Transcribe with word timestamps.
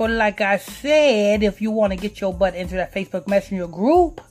But 0.00 0.12
like 0.12 0.40
I 0.40 0.56
said, 0.56 1.42
if 1.42 1.60
you 1.60 1.70
want 1.70 1.92
to 1.92 1.96
get 1.98 2.22
your 2.22 2.32
butt 2.32 2.54
into 2.54 2.74
that 2.76 2.94
Facebook 2.94 3.28
Messenger 3.28 3.66
group, 3.66 4.22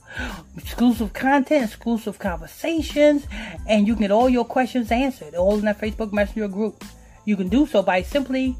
exclusive 0.56 1.12
content, 1.12 1.64
exclusive 1.64 2.18
conversations, 2.18 3.24
and 3.68 3.86
you 3.86 3.94
can 3.94 4.00
get 4.00 4.10
all 4.10 4.28
your 4.28 4.44
questions 4.44 4.90
answered 4.90 5.36
all 5.36 5.54
in 5.60 5.66
that 5.66 5.80
Facebook 5.80 6.12
Messenger 6.12 6.48
group. 6.48 6.84
You 7.24 7.36
can 7.36 7.48
do 7.48 7.68
so 7.68 7.84
by 7.84 8.02
simply 8.02 8.56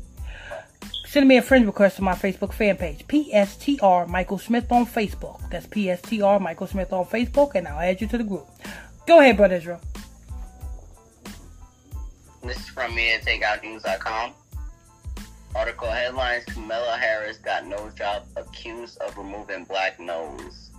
sending 1.05 1.27
me 1.27 1.39
a 1.39 1.43
friend 1.43 1.67
request 1.67 1.97
to 1.97 2.03
my 2.03 2.15
Facebook 2.15 2.53
fan 2.53 2.77
page, 2.77 3.05
PSTR 3.09 4.07
Michael 4.07 4.39
Smith 4.39 4.71
on 4.71 4.87
Facebook. 4.87 5.41
That's 5.51 5.67
PSTR 5.67 6.41
Michael 6.41 6.69
Smith 6.69 6.93
on 6.93 7.07
Facebook, 7.07 7.57
and 7.57 7.67
I'll 7.67 7.81
add 7.81 8.01
you 8.01 8.07
to 8.07 8.19
the 8.19 8.23
group. 8.23 8.47
Go 9.09 9.19
ahead, 9.19 9.37
Brother 9.37 9.57
Israel. 9.57 9.81
This 12.45 12.57
is 12.57 12.69
from 12.69 12.93
MediaTakeOutNews.com. 12.93 14.35
Article 15.55 15.91
headlines 15.91 16.45
Kamala 16.45 16.97
Harris 16.97 17.39
got 17.39 17.67
nose 17.67 17.93
job 17.95 18.25
accused 18.37 18.99
of 18.99 19.17
removing 19.19 19.65
black 19.65 19.99
nose. 19.99 20.71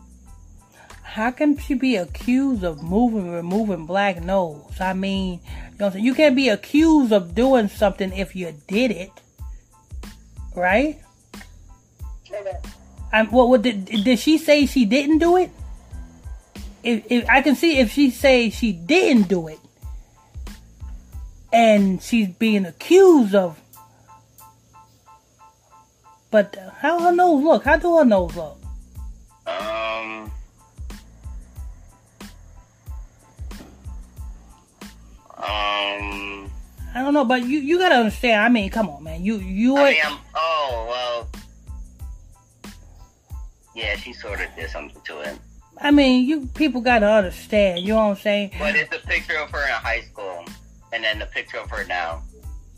How 1.04 1.30
can 1.32 1.58
she 1.58 1.74
be 1.74 1.98
accused 1.98 2.64
of 2.64 2.82
moving, 2.82 3.32
removing 3.32 3.86
black 3.86 4.24
nose? 4.24 4.80
I 4.80 4.94
mean, 4.94 5.42
you 5.72 5.78
know? 5.78 5.94
You 5.94 6.14
can't 6.14 6.36
be 6.36 6.48
accused 6.48 7.12
of 7.12 7.36
doing 7.36 7.68
something 7.68 8.14
if 8.14 8.34
you 8.36 8.54
did 8.68 8.92
it, 8.92 9.12
right? 10.56 11.02
I'm, 13.12 13.28
what, 13.28 13.50
what 13.50 13.62
did, 13.62 13.86
did 13.86 14.20
she 14.20 14.38
say 14.38 14.66
she 14.66 14.86
didn't 14.86 15.18
do 15.18 15.36
it? 15.36 15.52
If, 16.82 17.12
if 17.12 17.30
I 17.30 17.42
can 17.42 17.56
see 17.56 17.80
if 17.80 17.92
she 17.92 18.10
say 18.10 18.50
she 18.50 18.72
didn't 18.72 19.28
do 19.28 19.50
it, 19.50 19.60
and 21.52 22.02
she's 22.02 22.30
being 22.30 22.66
accused 22.66 23.36
of. 23.36 23.60
But 26.32 26.58
how 26.78 26.98
her 27.00 27.12
nose 27.12 27.44
look? 27.44 27.66
How 27.66 27.76
do 27.76 27.98
her 27.98 28.06
nose 28.06 28.36
look? 28.36 28.58
Um. 29.46 30.32
Um. 35.38 36.50
I 36.96 37.02
don't 37.04 37.14
know, 37.14 37.26
but 37.26 37.44
you 37.44 37.60
you 37.60 37.78
gotta 37.78 37.96
understand. 37.96 38.42
I 38.42 38.48
mean, 38.50 38.70
come 38.70 38.90
on, 38.90 39.04
man. 39.04 39.24
You 39.24 39.40
you 39.40 39.76
I 39.76 39.82
are 39.82 39.96
I'm. 40.06 40.18
Oh 40.34 40.86
well. 40.90 41.28
Yeah, 43.76 43.98
she 43.98 44.14
sort 44.14 44.40
of 44.40 44.48
did 44.56 44.70
something 44.70 45.02
to 45.02 45.20
it, 45.22 45.38
I 45.78 45.92
mean, 45.92 46.26
you 46.28 46.48
people 46.54 46.82
gotta 46.82 47.08
understand. 47.08 47.80
You 47.80 47.94
know 47.94 48.08
what 48.08 48.12
I'm 48.12 48.16
saying? 48.18 48.52
but 48.60 48.76
it's 48.76 48.96
a 48.96 49.00
picture 49.08 49.38
of 49.38 49.50
her 49.50 49.66
in 49.66 49.74
high 49.74 50.02
school, 50.02 50.46
and 50.94 51.04
then 51.04 51.20
the 51.20 51.26
picture 51.26 51.58
of 51.58 51.70
her 51.72 51.84
now. 51.86 52.22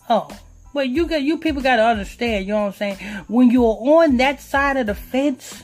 Oh, 0.09 0.27
but 0.73 0.89
you 0.89 1.07
got 1.07 1.21
you 1.21 1.37
people 1.37 1.61
gotta 1.61 1.83
understand. 1.83 2.45
You 2.45 2.53
know 2.53 2.61
what 2.61 2.67
I'm 2.67 2.73
saying? 2.73 2.97
When 3.27 3.51
you're 3.51 3.77
on 3.79 4.17
that 4.17 4.41
side 4.41 4.77
of 4.77 4.87
the 4.87 4.95
fence, 4.95 5.63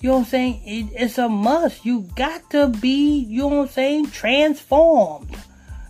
you 0.00 0.10
know 0.10 0.16
what 0.16 0.24
I'm 0.24 0.26
saying? 0.26 0.62
It, 0.66 1.02
it's 1.02 1.18
a 1.18 1.28
must. 1.28 1.86
You 1.86 2.02
got 2.14 2.50
to 2.50 2.68
be. 2.68 3.20
You 3.20 3.42
know 3.42 3.48
what 3.48 3.62
I'm 3.62 3.68
saying? 3.68 4.10
Transformed. 4.10 5.34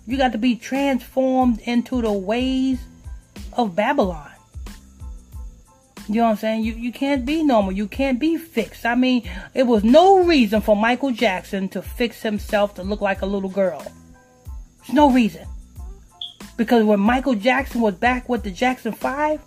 You 0.07 0.17
got 0.17 0.33
to 0.33 0.39
be 0.39 0.55
transformed 0.55 1.59
into 1.61 2.01
the 2.01 2.13
ways 2.13 2.79
of 3.55 3.75
Babylon. 3.75 4.31
You 6.07 6.17
know 6.17 6.25
what 6.25 6.31
I'm 6.31 6.37
saying? 6.37 6.65
You 6.65 6.75
you 6.75 6.93
can't 6.93 7.25
be 7.25 7.43
normal. 7.43 7.73
You 7.73 7.89
can't 7.89 8.21
be 8.21 8.37
fixed. 8.37 8.85
I 8.85 8.95
mean, 8.95 9.29
it 9.55 9.63
was 9.65 9.83
no 9.83 10.23
reason 10.23 10.61
for 10.61 10.77
Michael 10.77 11.11
Jackson 11.11 11.69
to 11.71 11.81
fix 11.81 12.23
himself 12.23 12.75
to 12.75 12.83
look 12.83 13.01
like 13.01 13.23
a 13.23 13.27
little 13.27 13.49
girl. 13.49 13.83
There's 14.81 14.93
no 14.93 15.11
reason. 15.11 15.47
Because 16.57 16.85
when 16.85 17.01
Michael 17.01 17.35
Jackson 17.35 17.81
was 17.81 17.95
back 17.95 18.29
with 18.29 18.43
the 18.43 18.51
Jackson 18.51 18.93
Five, 18.93 19.41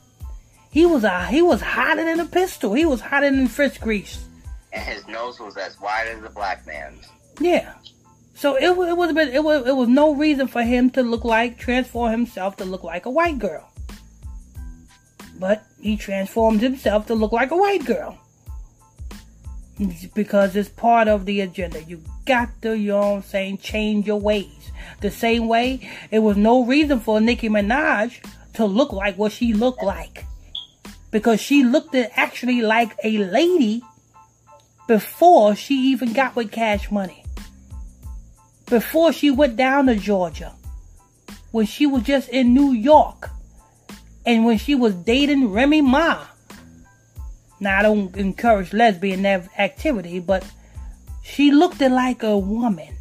he 0.70 0.86
was 0.86 1.04
a 1.04 1.26
he 1.28 1.42
was 1.42 1.62
hotter 1.62 2.04
than 2.04 2.20
a 2.20 2.26
pistol. 2.26 2.74
He 2.74 2.86
was 2.86 3.02
hotter 3.02 3.30
than 3.30 3.48
fritz 3.48 3.78
grease. 3.78 4.26
And 4.74 4.84
his 4.84 5.08
nose 5.08 5.40
was 5.40 5.56
as 5.58 5.80
wide 5.80 6.08
as 6.08 6.24
a 6.24 6.30
black 6.30 6.68
man's. 6.68 7.08
Yeah. 7.40 7.74
So 8.36 8.56
it 8.56 8.70
it 8.70 8.98
was 8.98 9.14
been 9.14 9.30
it 9.30 9.44
was 9.44 9.66
it 9.66 9.76
was 9.76 9.88
no 9.88 10.14
reason 10.14 10.48
for 10.48 10.62
him 10.62 10.90
to 10.92 11.04
look 11.04 11.24
like 11.24 11.58
transform 11.58 12.12
himself 12.12 12.58
to 12.58 12.66
look 12.66 12.84
like 12.84 13.06
a 13.06 13.10
white 13.10 13.40
girl. 13.40 13.72
But 15.40 15.64
he 15.80 15.98
transformed 15.98 16.62
himself 16.62 17.08
to 17.08 17.16
look 17.16 17.32
like 17.32 17.52
a 17.52 17.58
white 17.58 17.86
girl. 17.86 18.18
Because 20.16 20.56
it's 20.56 20.70
part 20.70 21.08
of 21.08 21.26
the 21.26 21.42
agenda. 21.42 21.84
You 21.84 22.02
got 22.26 22.50
to, 22.64 22.76
you 22.76 22.90
know 22.90 23.00
what 23.00 23.16
I'm 23.18 23.24
saying, 23.24 23.60
change 23.60 24.08
your 24.08 24.20
ways. 24.20 24.72
The 25.02 25.12
same 25.12 25.48
way, 25.48 25.88
it 26.10 26.20
was 26.20 26.38
no 26.38 26.66
reason 26.66 27.00
for 27.00 27.22
Nicki 27.22 27.50
Minaj 27.50 28.20
to 28.54 28.66
look 28.66 28.92
like 28.92 29.18
what 29.18 29.32
she 29.32 29.54
looked 29.54 29.84
like. 29.84 30.26
Because 31.12 31.40
she 31.40 31.64
looked 31.64 31.96
actually 31.96 32.62
like 32.62 32.96
a 33.04 33.18
lady 33.20 33.84
before 34.88 35.56
she 35.56 35.76
even 35.92 36.14
got 36.14 36.36
with 36.36 36.52
Cash 36.52 36.90
Money. 36.90 37.24
Before 38.66 39.14
she 39.14 39.30
went 39.30 39.56
down 39.56 39.86
to 39.86 39.96
Georgia. 39.96 40.54
When 41.52 41.66
she 41.66 41.86
was 41.86 42.04
just 42.04 42.30
in 42.30 42.54
New 42.54 42.72
York. 42.72 43.30
And 44.26 44.44
when 44.44 44.58
she 44.58 44.76
was 44.76 44.94
dating 44.96 45.52
Remy 45.52 45.82
Ma. 45.82 46.26
Now 47.60 47.80
I 47.80 47.82
don't 47.82 48.16
encourage 48.16 48.74
lesbian 48.74 49.26
activity, 49.26 50.20
but 50.20 50.46
she 51.24 51.52
looked 51.52 51.82
like 51.82 52.24
a 52.24 52.38
woman 52.38 52.96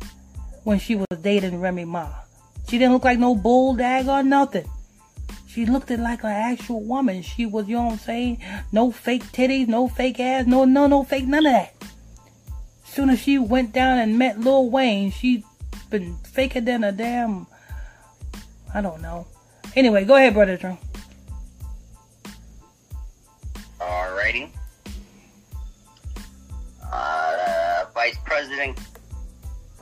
when 0.65 0.79
she 0.79 0.95
was 0.95 1.07
dating 1.23 1.61
Remy 1.61 1.85
Ma. 1.85 2.09
She 2.69 2.79
didn't 2.79 2.93
look 2.95 3.05
like 3.05 3.19
no 3.19 3.35
bulldog 3.35 4.09
or 4.09 4.23
nothing. 4.23 4.69
She 5.47 5.65
looked 5.65 5.91
like 5.91 6.25
an 6.25 6.31
actual 6.31 6.83
woman. 6.83 7.23
She 7.23 7.47
was, 7.47 7.69
you 7.69 7.77
know 7.77 7.85
what 7.85 7.93
I'm 7.93 7.99
saying? 7.99 8.43
No 8.73 8.91
fake 8.91 9.25
titties, 9.25 9.69
no 9.69 9.89
fake 9.89 10.21
ass, 10.21 10.47
no, 10.47 10.65
no, 10.65 10.87
no 10.87 11.05
fake, 11.05 11.27
none 11.27 11.47
of 11.47 11.53
that. 11.53 11.75
Soon 12.85 13.11
as 13.11 13.21
she 13.21 13.39
went 13.39 13.73
down 13.73 13.99
and 13.99 14.19
met 14.19 14.41
Lil 14.41 14.71
Wayne, 14.71 15.11
she 15.11 15.45
been 15.91 16.17
faker 16.25 16.61
than 16.61 16.85
a 16.85 16.93
damn. 16.93 17.47
I 18.75 18.81
don't 18.81 19.01
know. 19.01 19.27
Anyway, 19.75 20.05
go 20.05 20.17
ahead, 20.17 20.35
brother. 20.35 20.79
President, 28.37 28.79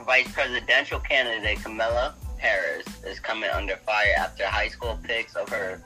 Vice 0.06 0.30
Presidential 0.32 1.00
candidate 1.00 1.60
Kamala 1.60 2.14
Harris 2.38 2.86
is 3.04 3.18
coming 3.18 3.50
under 3.50 3.74
fire 3.78 4.14
after 4.16 4.46
high 4.46 4.68
school 4.68 4.96
pics 5.02 5.34
of 5.34 5.48
her 5.48 5.82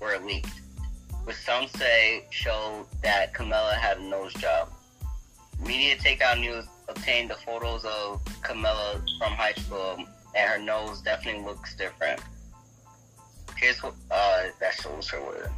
were 0.00 0.18
leaked, 0.18 0.60
which 1.24 1.36
some 1.36 1.66
say 1.66 2.26
show 2.28 2.86
that 3.02 3.32
Kamala 3.32 3.72
had 3.72 3.96
a 3.96 4.02
nose 4.02 4.34
job. 4.34 4.68
Media 5.64 5.96
Takeout 5.96 6.38
News 6.38 6.66
obtained 6.88 7.30
the 7.30 7.36
photos 7.36 7.86
of 7.86 8.20
Kamala 8.42 9.00
from 9.18 9.32
high 9.32 9.54
school, 9.54 9.96
and 10.36 10.50
her 10.50 10.58
nose 10.58 11.00
definitely 11.00 11.42
looks 11.42 11.74
different. 11.74 12.20
Here's 13.56 13.82
what 13.82 13.94
uh, 14.10 14.42
that 14.60 14.74
shows 14.74 15.08
her 15.08 15.22
with. 15.22 15.50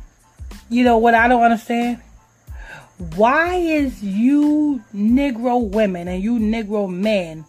You 0.71 0.85
know 0.85 0.99
what 0.99 1.15
I 1.15 1.27
don't 1.27 1.43
understand? 1.43 2.01
Why 3.17 3.57
is 3.57 4.01
you 4.01 4.81
Negro 4.95 5.69
women 5.69 6.07
and 6.07 6.23
you 6.23 6.39
Negro 6.39 6.89
men 6.89 7.45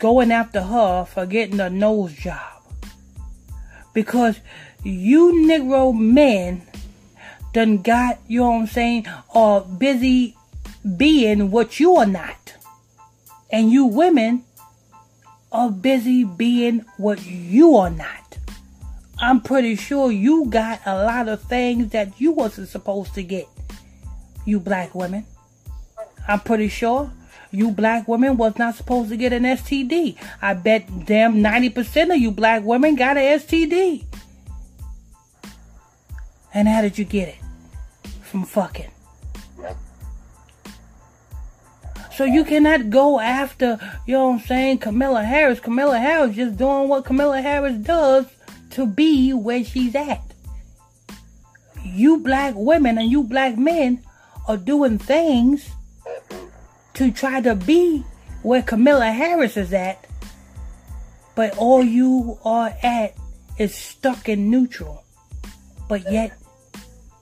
going 0.00 0.32
after 0.32 0.60
her 0.62 1.04
for 1.04 1.26
getting 1.26 1.60
a 1.60 1.70
nose 1.70 2.12
job? 2.12 2.60
Because 3.94 4.40
you 4.82 5.46
Negro 5.46 5.96
men 5.96 6.62
done 7.52 7.82
got, 7.82 8.18
you 8.26 8.40
know 8.40 8.50
what 8.50 8.56
I'm 8.62 8.66
saying, 8.66 9.06
are 9.32 9.60
busy 9.60 10.36
being 10.96 11.52
what 11.52 11.78
you 11.78 11.94
are 11.94 12.06
not. 12.06 12.54
And 13.52 13.70
you 13.70 13.86
women 13.86 14.44
are 15.52 15.70
busy 15.70 16.24
being 16.24 16.84
what 16.96 17.24
you 17.24 17.76
are 17.76 17.90
not. 17.90 18.38
I'm 19.20 19.40
pretty 19.40 19.76
sure 19.76 20.10
you 20.10 20.46
got 20.46 20.80
a 20.84 21.04
lot 21.04 21.28
of 21.28 21.42
things 21.42 21.92
that 21.92 22.20
you 22.20 22.32
wasn't 22.32 22.68
supposed 22.68 23.14
to 23.14 23.22
get. 23.22 23.46
You 24.44 24.60
black 24.60 24.94
women. 24.94 25.26
I'm 26.28 26.40
pretty 26.40 26.68
sure 26.68 27.12
you 27.50 27.70
black 27.70 28.06
women 28.06 28.36
was 28.36 28.56
not 28.56 28.76
supposed 28.76 29.10
to 29.10 29.16
get 29.16 29.32
an 29.32 29.42
STD. 29.42 30.16
I 30.40 30.54
bet 30.54 31.06
damn 31.06 31.36
90% 31.36 32.14
of 32.14 32.18
you 32.18 32.30
black 32.30 32.62
women 32.62 32.94
got 32.94 33.16
an 33.16 33.40
STD. 33.40 34.04
And 36.54 36.68
how 36.68 36.82
did 36.82 36.98
you 36.98 37.04
get 37.04 37.28
it? 37.28 37.36
From 38.22 38.44
fucking. 38.44 38.90
So 42.14 42.24
you 42.24 42.44
cannot 42.44 42.90
go 42.90 43.18
after, 43.18 43.78
you 44.06 44.14
know 44.14 44.28
what 44.28 44.34
I'm 44.34 44.40
saying, 44.40 44.78
Camilla 44.78 45.22
Harris. 45.22 45.58
Camilla 45.58 45.98
Harris 45.98 46.36
just 46.36 46.56
doing 46.58 46.88
what 46.88 47.04
Camilla 47.04 47.40
Harris 47.40 47.78
does 47.78 48.26
to 48.70 48.86
be 48.86 49.32
where 49.32 49.64
she's 49.64 49.94
at. 49.94 50.22
You 51.82 52.18
black 52.18 52.54
women 52.56 52.98
and 52.98 53.10
you 53.10 53.24
black 53.24 53.56
men 53.56 54.02
are 54.46 54.56
doing 54.56 54.98
things 54.98 55.70
to 56.94 57.10
try 57.10 57.40
to 57.40 57.54
be 57.54 58.04
where 58.42 58.62
Camilla 58.62 59.10
Harris 59.10 59.56
is 59.56 59.72
at, 59.72 60.06
but 61.34 61.56
all 61.56 61.82
you 61.82 62.38
are 62.44 62.74
at 62.82 63.14
is 63.58 63.74
stuck 63.74 64.28
in 64.28 64.50
neutral. 64.50 65.04
But 65.88 66.10
yet, 66.10 66.36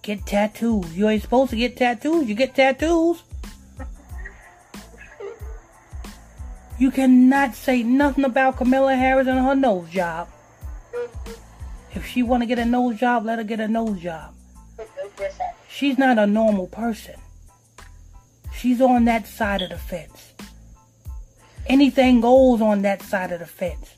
get 0.02 0.26
tattoos. 0.26 0.96
You 0.96 1.08
ain't 1.08 1.22
supposed 1.22 1.50
to 1.50 1.56
get 1.56 1.76
tattoos. 1.76 2.28
You 2.28 2.34
get 2.34 2.54
tattoos. 2.54 3.22
You 6.78 6.92
cannot 6.92 7.54
say 7.54 7.82
nothing 7.82 8.24
about 8.24 8.56
Camilla 8.56 8.94
Harris 8.94 9.26
and 9.26 9.40
her 9.40 9.56
nose 9.56 9.90
job. 9.90 10.28
If 11.92 12.06
she 12.06 12.22
want 12.22 12.42
to 12.42 12.46
get 12.46 12.60
a 12.60 12.64
nose 12.64 13.00
job, 13.00 13.24
let 13.24 13.38
her 13.38 13.44
get 13.44 13.58
a 13.58 13.66
nose 13.66 14.00
job. 14.00 14.34
She's 15.78 15.96
not 15.96 16.18
a 16.18 16.26
normal 16.26 16.66
person. 16.66 17.14
She's 18.52 18.80
on 18.80 19.04
that 19.04 19.28
side 19.28 19.62
of 19.62 19.70
the 19.70 19.78
fence. 19.78 20.32
Anything 21.68 22.20
goes 22.20 22.60
on 22.60 22.82
that 22.82 23.00
side 23.00 23.30
of 23.30 23.38
the 23.38 23.46
fence. 23.46 23.94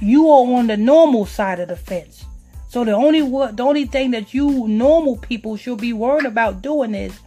You 0.00 0.28
are 0.28 0.52
on 0.58 0.66
the 0.66 0.76
normal 0.76 1.26
side 1.26 1.60
of 1.60 1.68
the 1.68 1.76
fence. 1.76 2.24
So 2.70 2.84
the 2.84 2.90
only 2.90 3.20
the 3.20 3.62
only 3.62 3.84
thing 3.84 4.10
that 4.10 4.34
you 4.34 4.66
normal 4.66 5.16
people 5.16 5.56
should 5.56 5.78
be 5.78 5.92
worried 5.92 6.26
about 6.26 6.60
doing 6.60 6.92
is 6.96 7.20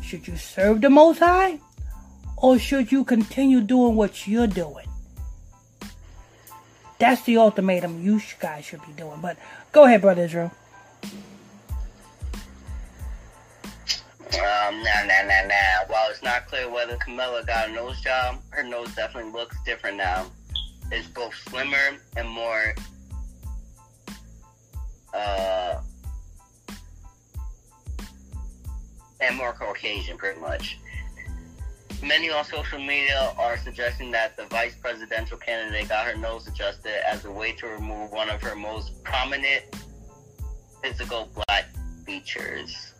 should 0.00 0.28
you 0.28 0.36
serve 0.36 0.80
the 0.80 0.88
most 0.88 1.18
high 1.18 1.58
or 2.36 2.60
should 2.60 2.92
you 2.92 3.02
continue 3.02 3.60
doing 3.60 3.96
what 3.96 4.28
you're 4.28 4.46
doing? 4.46 4.86
That's 7.00 7.22
the 7.22 7.38
ultimatum 7.38 8.04
you 8.04 8.20
guys 8.38 8.64
should 8.66 8.86
be 8.86 8.92
doing. 8.92 9.20
But 9.20 9.36
go 9.72 9.84
ahead, 9.84 10.02
brother 10.02 10.22
Israel. 10.22 10.52
Um, 14.32 14.82
nah, 14.82 15.04
nah, 15.04 15.22
nah, 15.26 15.46
nah. 15.46 15.84
While 15.86 16.10
it's 16.10 16.22
not 16.22 16.46
clear 16.46 16.70
whether 16.70 16.96
Camilla 16.96 17.44
got 17.46 17.68
a 17.68 17.72
nose 17.72 18.00
job, 18.00 18.40
her 18.50 18.62
nose 18.62 18.94
definitely 18.94 19.30
looks 19.32 19.56
different 19.64 19.96
now. 19.98 20.26
It's 20.90 21.06
both 21.08 21.34
slimmer 21.48 21.98
and 22.16 22.28
more, 22.28 22.74
uh, 25.14 25.80
and 29.20 29.36
more 29.36 29.52
Caucasian, 29.52 30.16
pretty 30.16 30.40
much. 30.40 30.78
Many 32.02 32.30
on 32.30 32.44
social 32.44 32.78
media 32.78 33.32
are 33.38 33.56
suggesting 33.58 34.10
that 34.10 34.36
the 34.36 34.44
vice 34.46 34.74
presidential 34.74 35.38
candidate 35.38 35.88
got 35.88 36.06
her 36.06 36.16
nose 36.16 36.46
adjusted 36.46 37.06
as 37.08 37.24
a 37.24 37.30
way 37.30 37.52
to 37.52 37.66
remove 37.66 38.10
one 38.10 38.28
of 38.28 38.42
her 38.42 38.54
most 38.56 39.02
prominent 39.04 39.64
physical 40.82 41.30
black 41.34 41.66
features. 42.04 42.93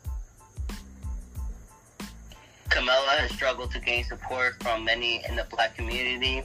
Kamala 2.75 3.11
has 3.21 3.31
struggled 3.31 3.71
to 3.71 3.79
gain 3.79 4.03
support 4.03 4.61
from 4.61 4.85
many 4.85 5.25
in 5.29 5.37
the 5.37 5.45
black 5.45 5.77
community 5.77 6.43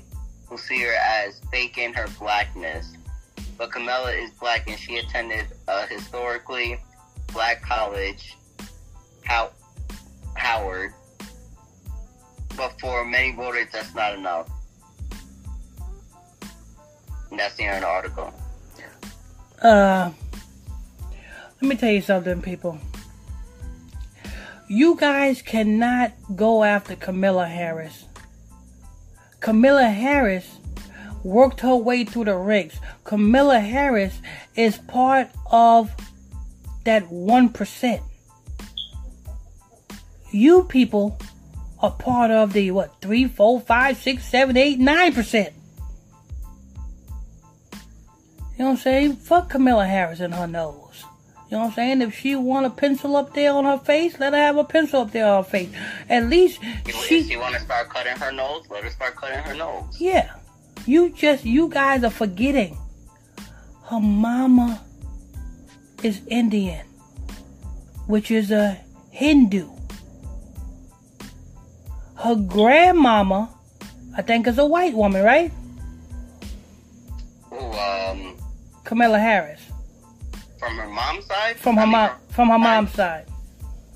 who 0.47 0.59
see 0.59 0.79
her 0.83 0.93
as 0.93 1.41
faking 1.51 1.91
her 1.93 2.05
blackness. 2.19 2.93
But 3.57 3.71
Kamala 3.71 4.11
is 4.11 4.29
black 4.39 4.69
and 4.69 4.77
she 4.77 4.97
attended 4.97 5.47
a 5.67 5.87
historically 5.87 6.79
black 7.33 7.63
college, 7.63 8.35
How- 9.25 9.49
Howard. 10.35 10.93
But 12.55 12.79
for 12.79 13.03
many 13.05 13.31
voters, 13.35 13.69
that's 13.73 13.95
not 13.95 14.13
enough. 14.13 14.51
And 17.31 17.39
that's 17.39 17.55
the 17.55 17.63
end 17.63 17.77
of 17.77 17.81
the 17.81 17.87
article. 17.87 18.33
Uh, 19.63 20.11
let 21.59 21.67
me 21.67 21.75
tell 21.75 21.91
you 21.91 22.01
something, 22.01 22.39
people. 22.39 22.79
You 24.71 24.95
guys 24.95 25.41
cannot 25.41 26.13
go 26.35 26.63
after 26.63 26.95
Camilla 26.95 27.47
Harris. 27.47 28.05
Camilla 29.39 29.89
Harris 29.89 30.59
worked 31.23 31.61
her 31.61 31.75
way 31.75 32.05
through 32.05 32.25
the 32.25 32.35
ranks. 32.35 32.79
Camilla 33.03 33.59
Harris 33.61 34.21
is 34.55 34.77
part 34.77 35.31
of 35.51 35.91
that 36.83 37.09
1%. 37.09 38.01
You 40.31 40.63
people 40.65 41.17
are 41.79 41.89
part 41.89 42.29
of 42.29 42.53
the 42.53 42.69
what, 42.69 43.01
3, 43.01 43.27
4, 43.27 43.61
5, 43.61 43.97
6, 43.97 44.23
7, 44.23 44.55
8, 44.55 44.79
9%. 44.79 45.33
You 45.33 45.49
know 48.59 48.65
what 48.65 48.69
I'm 48.69 48.77
saying? 48.77 49.15
Fuck 49.15 49.49
Camilla 49.49 49.87
Harris 49.87 50.19
and 50.19 50.35
her 50.35 50.45
nose. 50.45 50.88
You 51.49 51.57
know 51.57 51.63
what 51.63 51.69
I'm 51.69 51.73
saying? 51.73 52.01
If 52.03 52.13
she 52.15 52.35
want 52.35 52.67
a 52.67 52.69
pencil 52.69 53.15
up 53.15 53.33
there 53.33 53.51
on 53.53 53.65
her 53.65 53.79
face, 53.79 54.19
let 54.19 54.33
her 54.33 54.39
have 54.39 54.57
a 54.57 54.63
pencil 54.63 55.01
up 55.01 55.11
there 55.11 55.25
on 55.27 55.43
her 55.43 55.49
face. 55.49 55.69
At 56.07 56.25
least 56.25 56.59
If 56.85 56.95
she, 56.95 57.23
she 57.23 57.37
want 57.37 57.55
to 57.55 57.61
start 57.61 57.89
cutting 57.89 58.15
her 58.17 58.31
nose, 58.31 58.65
let 58.69 58.83
her 58.83 58.89
start 58.91 59.15
cutting 59.15 59.39
her 59.39 59.55
nose. 59.55 59.99
yeah. 59.99 60.35
You 60.85 61.09
just, 61.09 61.45
you 61.45 61.67
guys 61.67 62.03
are 62.03 62.09
forgetting. 62.11 62.77
Her 63.85 63.99
mama 63.99 64.81
is 66.03 66.21
Indian, 66.27 66.85
which 68.07 68.29
is 68.31 68.51
a 68.51 68.79
Hindu. 69.11 69.69
Her 72.15 72.35
grandmama, 72.35 73.49
I 74.15 74.21
think, 74.21 74.47
is 74.47 74.57
a 74.57 74.65
white 74.65 74.93
woman, 74.93 75.23
right? 75.23 75.51
Ooh, 77.51 77.55
um, 77.57 78.37
Camilla 78.83 79.19
Harris. 79.19 79.61
From 80.59 80.77
her 80.77 80.87
mom's 80.87 81.25
side? 81.25 81.57
From 81.57 81.75
her 81.75 81.81
I 81.81 81.85
mean, 81.85 81.91
mom, 81.93 82.11
from 82.29 82.49
her 82.49 82.59
mom's 82.59 82.91
side. 82.93 83.25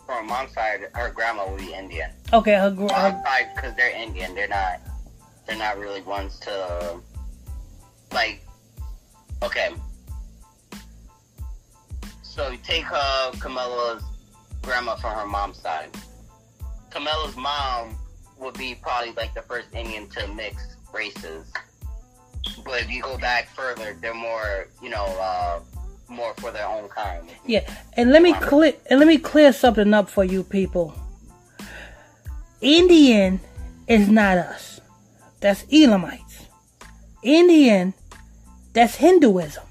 From 0.05 0.15
her 0.15 0.23
mom's 0.23 0.53
side, 0.53 0.87
her 0.93 1.11
grandma 1.11 1.49
will 1.49 1.57
be 1.57 1.73
Indian. 1.73 2.09
Okay, 2.31 2.55
her, 2.55 2.71
gr- 2.71 2.83
her 2.83 3.21
side, 3.23 3.49
because 3.55 3.75
they're 3.75 3.95
Indian, 3.95 4.33
they're 4.33 4.47
not, 4.47 4.79
they're 5.45 5.57
not 5.57 5.77
really 5.77 6.01
ones 6.01 6.39
to, 6.39 6.99
like, 8.11 8.43
okay. 9.43 9.71
So 12.23 12.49
you 12.49 12.57
take 12.63 12.85
uh, 12.91 13.31
Camilla's 13.39 14.03
grandma 14.61 14.95
from 14.95 15.13
her 15.15 15.27
mom's 15.27 15.59
side. 15.59 15.89
Camilla's 16.89 17.35
mom 17.35 17.95
would 18.39 18.57
be 18.57 18.75
probably 18.75 19.11
like 19.13 19.33
the 19.33 19.41
first 19.41 19.67
Indian 19.73 20.07
to 20.09 20.27
mix 20.29 20.75
races. 20.93 21.51
But 22.65 22.81
if 22.81 22.89
you 22.89 23.01
go 23.01 23.17
back 23.17 23.49
further, 23.49 23.97
they're 24.01 24.13
more, 24.13 24.67
you 24.81 24.89
know, 24.89 25.05
uh, 25.19 25.42
more 26.13 26.33
for 26.35 26.51
their 26.51 26.67
own 26.67 26.87
kind. 26.89 27.27
Yeah, 27.45 27.69
and 27.93 28.11
let 28.11 28.21
me 28.21 28.33
clear 28.33 28.73
and 28.89 28.99
let 28.99 29.07
me 29.07 29.17
clear 29.17 29.53
something 29.53 29.93
up 29.93 30.09
for 30.09 30.23
you 30.23 30.43
people. 30.43 30.93
Indian 32.61 33.39
is 33.87 34.09
not 34.09 34.37
us. 34.37 34.79
That's 35.41 35.65
Elamites. 35.71 36.47
Indian, 37.21 37.93
that's 38.73 38.95
Hinduism. 38.95 39.63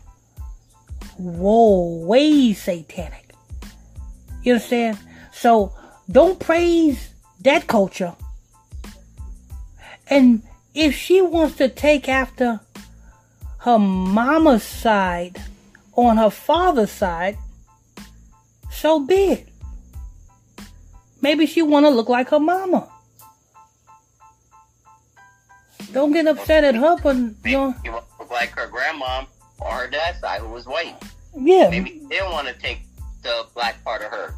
Whoa, 1.17 2.05
way 2.05 2.53
satanic. 2.53 3.35
You 4.43 4.55
understand? 4.55 4.99
So 5.33 5.73
don't 6.11 6.39
praise 6.39 7.11
that 7.41 7.67
culture. 7.67 8.15
And 10.09 10.43
if 10.75 10.95
she 10.95 11.21
wants 11.23 11.57
to 11.57 11.69
take 11.69 12.09
after 12.09 12.61
her 13.59 13.79
mama's 13.79 14.63
side 14.63 15.41
on 15.95 16.17
her 16.17 16.31
father's 16.31 16.91
side, 16.91 17.37
so 18.71 19.01
be 19.01 19.15
it. 19.15 19.49
Maybe 21.21 21.47
she 21.47 21.63
want 21.63 21.87
to 21.87 21.91
look 21.91 22.09
like 22.09 22.31
her 22.31 22.41
mama. 22.41 22.89
Don't 25.93 26.13
get 26.13 26.27
upset 26.27 26.65
at 26.65 26.75
her, 26.75 26.97
but 27.03 27.17
you 27.17 27.53
know, 27.53 27.75
she 27.85 27.91
would 27.91 28.03
look 28.19 28.31
like 28.31 28.51
her 28.51 28.67
grandma 28.67 29.25
or 29.61 29.71
her 29.73 29.87
dad's 29.91 30.21
side 30.21 30.41
who 30.41 30.49
was 30.49 30.67
white. 30.67 30.97
yeah, 31.39 31.69
Maybe 31.69 31.91
she 31.91 31.99
didn't 32.09 32.33
want 32.33 32.49
to 32.49 32.55
take 32.55 32.81
the 33.23 33.47
black 33.55 33.83
part 33.85 34.03
of 34.03 34.11
her. 34.11 34.35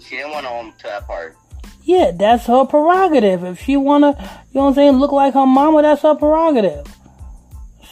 She 0.00 0.16
didn't 0.16 0.32
want 0.32 0.44
to 0.46 0.50
own 0.50 0.72
to 0.78 0.82
that 0.84 1.06
part. 1.06 1.36
yeah, 1.84 2.10
that's 2.14 2.46
her 2.46 2.64
prerogative. 2.64 3.44
If 3.44 3.60
she 3.62 3.76
wanna, 3.76 4.08
you 4.18 4.58
know 4.58 4.62
what 4.62 4.68
I'm 4.68 4.74
saying, 4.74 4.92
look 4.98 5.12
like 5.12 5.34
her 5.34 5.46
mama, 5.46 5.82
that's 5.82 6.02
her 6.02 6.14
prerogative. 6.16 6.84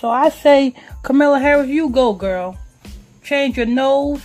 So 0.00 0.08
I 0.08 0.30
say, 0.30 0.74
Camilla 1.02 1.38
Harris, 1.38 1.68
you 1.68 1.90
go, 1.90 2.14
girl. 2.14 2.58
Change 3.22 3.58
your 3.58 3.66
nose. 3.66 4.22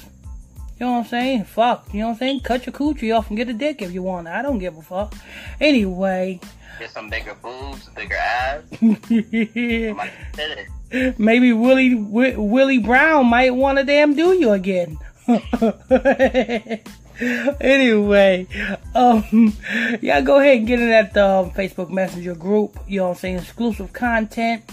You 0.79 0.86
know 0.86 0.94
what 0.94 1.00
I'm 1.00 1.05
saying? 1.05 1.44
Fuck. 1.44 1.94
You 1.94 2.00
know 2.00 2.05
what 2.08 2.13
I'm 2.13 2.20
saying? 2.20 2.39
Cut 2.41 2.65
your 2.65 2.72
coochie 2.72 3.13
off 3.13 3.27
and 3.27 3.36
get 3.36 3.50
a 3.50 3.53
dick 3.53 3.82
if 3.82 3.91
you 3.91 4.01
want. 4.01 4.29
I 4.29 4.41
don't 4.41 4.60
give 4.60 4.77
a 4.77 4.82
fuck. 4.82 5.13
Anyway. 5.60 6.39
Get 6.79 6.91
some 6.91 7.10
bigger 7.10 7.36
boobs, 7.41 7.89
bigger 7.89 8.15
ass. 8.15 8.63
Maybe 11.17 11.51
Willie 11.51 11.96
Wi- 11.96 12.38
Willie 12.38 12.79
Brown 12.79 13.25
might 13.25 13.53
want 13.53 13.77
to 13.77 13.84
damn 13.84 14.15
do 14.15 14.32
you 14.32 14.51
again. 14.51 14.98
anyway, 17.62 18.48
um, 18.93 19.53
yeah, 20.01 20.22
go 20.22 20.39
ahead 20.39 20.57
and 20.57 20.67
get 20.67 20.79
in 20.79 20.89
that 20.89 21.15
um, 21.17 21.51
Facebook 21.51 21.89
Messenger 21.89 22.36
group. 22.36 22.77
You 22.88 23.00
know 23.00 23.03
what 23.05 23.12
I'm 23.12 23.17
saying? 23.17 23.38
Exclusive 23.38 23.93
content, 23.93 24.63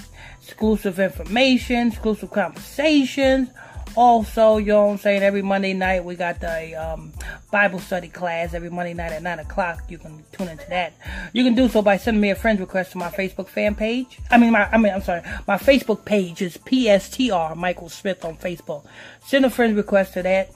exclusive 0.42 0.99
information, 0.99 1.88
exclusive 1.88 2.30
conversations. 2.30 3.49
Also, 3.94 4.56
you 4.56 4.68
know 4.68 4.87
what 4.87 4.92
I'm 4.92 4.99
saying? 4.99 5.22
Every 5.22 5.42
Monday 5.42 5.75
night 5.75 6.04
we 6.04 6.16
got 6.16 6.40
the 6.40 6.75
um, 6.75 7.12
Bible 7.50 7.78
study 7.78 8.08
class 8.08 8.54
every 8.54 8.70
Monday 8.70 8.94
night 8.94 9.12
at 9.12 9.22
9 9.22 9.38
o'clock. 9.40 9.82
You 9.88 9.99
can 9.99 10.25
tune 10.32 10.49
into 10.49 10.66
that. 10.70 10.94
You 11.34 11.44
can 11.44 11.54
do 11.54 11.68
so 11.68 11.82
by 11.82 11.99
sending 11.99 12.20
me 12.20 12.30
a 12.30 12.34
friend 12.34 12.58
request 12.58 12.92
to 12.92 12.99
my 12.99 13.11
Facebook 13.11 13.49
fan 13.49 13.75
page. 13.75 14.18
I 14.30 14.38
mean, 14.38 14.52
my, 14.52 14.64
I 14.70 14.78
mean, 14.78 14.94
I'm 14.94 15.02
sorry. 15.02 15.20
My 15.46 15.58
Facebook 15.58 16.06
page 16.06 16.40
is 16.40 16.56
PSTR 16.56 17.54
Michael 17.54 17.90
Smith 17.90 18.25
on 18.25 18.37
Facebook. 18.38 18.87
Send 19.26 19.44
a 19.44 19.50
friend 19.50 19.76
request 19.76 20.14
to 20.14 20.22
that 20.22 20.52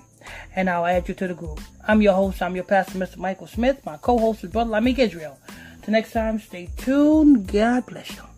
and 0.54 0.68
I'll 0.70 0.86
add 0.86 1.08
you 1.08 1.14
to 1.14 1.28
the 1.28 1.34
group. 1.34 1.60
I'm 1.86 2.02
your 2.02 2.14
host. 2.14 2.42
I'm 2.42 2.54
your 2.54 2.64
pastor, 2.64 2.98
Mr. 2.98 3.16
Michael 3.16 3.46
Smith. 3.46 3.84
My 3.84 3.96
co-host 3.96 4.44
is 4.44 4.50
Brother 4.50 4.70
Lamik 4.70 4.98
Israel. 4.98 5.38
Till 5.82 5.92
next 5.92 6.12
time, 6.12 6.38
stay 6.38 6.68
tuned. 6.76 7.46
God 7.46 7.86
bless 7.86 8.16
you. 8.16 8.35